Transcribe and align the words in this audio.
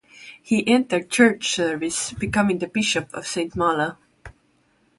He 0.41 0.67
entered 0.67 1.11
Church 1.11 1.53
service, 1.53 2.11
becoming 2.13 2.57
the 2.57 2.65
Bishop 2.65 3.13
of 3.13 3.27
Saint-Malo. 3.27 3.97